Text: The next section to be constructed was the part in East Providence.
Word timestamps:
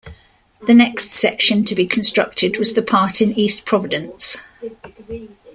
The 0.65 0.73
next 0.73 1.11
section 1.11 1.63
to 1.65 1.75
be 1.75 1.85
constructed 1.85 2.57
was 2.57 2.73
the 2.73 2.81
part 2.81 3.21
in 3.21 3.29
East 3.33 3.67
Providence. 3.67 4.41